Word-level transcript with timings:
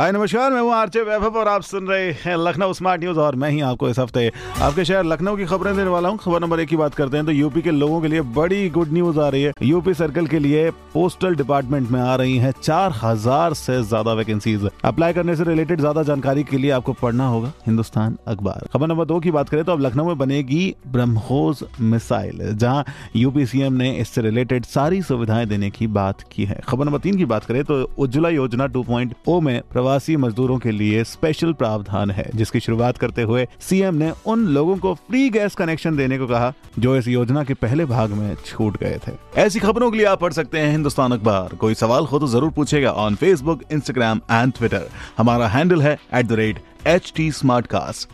हाय, 0.00 0.10
नमस्कार, 0.12 0.52
मैं 0.52 0.60
हूँ 0.60 0.72
आरचे 0.72 1.00
वैभव 1.02 1.34
और 1.38 1.48
आप 1.48 1.62
सुन 1.62 1.86
रहे 1.86 2.10
हैं 2.20 2.36
लखनऊ 2.38 2.72
स्मार्ट 2.72 3.00
न्यूज़ 3.00 3.18
और 3.20 3.34
मैं 3.36 3.48
ही 3.50 3.60
आपको 3.60 3.88
इस 3.88 3.98
हफ़्ते 3.98 4.30
आपके 4.62 4.84
शहर 4.84 5.04
लखनऊ 5.04 5.36
की 5.36 5.44
खबरें 5.46 5.74
देने 5.76 5.90
वाला 5.90 6.08
हूँ। 6.08 6.18
खबर 6.18 6.40
नंबर 6.40 6.60
एक 6.60 6.68
की 6.68 6.76
बात 6.76 6.94
करते 6.94 7.16
हैं 7.16 7.26
तो 7.26 7.32
यूपी 7.32 7.62
के 7.62 7.70
लोगों 7.70 8.00
के 8.00 8.08
लिए 8.08 8.20
बड़ी 8.36 8.68
गुड 8.70 8.92
न्यूज़ 8.92 9.18
आ 9.20 9.28
रही 9.28 9.42
है। 9.42 9.52
यूपी 9.62 9.94
सर्कल 9.94 10.26
के 10.26 10.38
लिए 10.38 10.70
पोस्टल 10.94 11.34
डिपार्टमेंट 11.36 11.90
में 11.90 12.00
आ 12.00 12.14
रही 12.16 12.36
है 12.38 12.52
चार 12.62 12.92
हज़ार 13.02 13.54
से 13.54 13.80
ज़्यादा 13.82 14.12
वैकेंसीज 14.12 14.68
अप्लाई 14.84 15.12
करने 15.12 15.34
से 15.36 15.44
रिलेटेड 15.44 15.80
ज़्यादा 15.80 16.02
जानकारी 16.02 16.44
के 16.44 16.58
लिए 16.58 16.70
आपको 16.70 16.92
पढ़ना 17.02 17.26
होगा। 17.26 17.52
हिंदुस्तान 17.66 18.16
अखबार। 18.28 18.66
खबर 18.72 18.88
नंबर 18.88 19.04
दो 19.04 19.20
की 19.20 19.30
बात 19.30 19.48
करें 19.48 19.64
तो 19.64 19.72
अब 19.72 19.80
लखनऊ 19.80 20.06
में 20.06 20.18
बनेगी 20.18 20.74
ब्रह्मोस 20.86 21.62
मिसाइल, 21.80 22.40
जहाँ 22.54 22.84
यूपी 23.16 23.46
सीएम 23.46 23.74
ने 23.74 23.92
इससे 23.96 24.22
रिलेटेड 24.22 24.64
सारी 24.66 25.02
सुविधाएँ 25.02 25.46
देने 25.46 25.70
की 25.70 25.86
बात 25.90 26.24
की 26.32 26.44
है। 26.44 26.60
खबर 26.68 26.84
नंबर 26.84 26.98
तीन 27.00 27.18
की 27.18 27.24
बात 27.26 27.44
करें 27.44 27.62
तो 27.64 27.82
उज्ज्वला 27.98 28.28
योजना 28.30 28.66
2.0 28.70 29.40
में 29.40 29.60
प्रवासी 29.62 29.88
मजदूरों 30.16 30.58
के 30.58 30.70
लिए 30.70 31.04
स्पेशल 31.04 31.52
प्रावधान 31.52 32.10
है, 32.10 32.30
जिसकी 32.34 32.60
शुरुआत 32.60 32.98
करते 32.98 33.22
हुए 33.22 33.48
सीएम 33.60 33.94
ने 33.94 34.12
उन 34.26 34.46
लोगों 34.46 34.76
को 34.76 34.94
फ्री 34.94 35.30
गैस 35.30 35.54
कनेक्शन 35.54 35.96
देने 35.96 36.18
को 36.18 36.26
कहा, 36.26 36.52
जो 36.78 36.96
इस 36.96 37.08
योजना 37.08 37.44
के 37.44 37.54
पहले 37.54 37.84
भाग 37.84 38.10
में 38.10 38.36
छूट 38.46 38.76
गए 38.76 39.00
थे। 39.08 39.40
ऐसी 39.40 39.60
खबरों 39.60 39.90
के 39.90 39.98
लिए 39.98 40.06
आप 40.06 40.20
पढ़ 40.20 40.32
सकते 40.32 40.58
हैं 40.58 40.70
हिंदुस्तान 40.70 41.12
अखबार। 41.12 41.56
कोई 41.56 41.74
सवाल 41.74 42.04
हो 42.04 42.18
तो 42.18 42.26
ज़रूर 42.26 42.50
पूछेगा 42.50 42.92
on 42.92 43.14
Facebook 43.14 43.60
Instagram 43.72 44.20
and 44.30 44.52
Twitter 44.52 44.88
हमारा 45.18 45.48
हैंडल 45.48 45.82
है 45.82 45.98
एट 46.14 46.62
एच 46.86 47.12
टी 47.16 47.32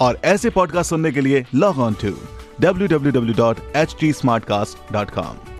और 0.00 0.18
ऐसे 0.24 0.50
पॉडकास्ट 0.50 0.90
सुनने 0.90 1.12
के 1.12 1.20
लिए 1.20 1.44
लॉग 1.54 1.78
ऑन 1.78 1.94
टू 1.94 2.12
www.htsmartcast.com 2.62 5.59